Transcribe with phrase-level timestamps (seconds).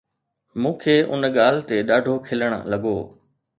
[0.61, 2.97] مون کي ان ڳالهه تي ڏاڍو کلڻ لڳو.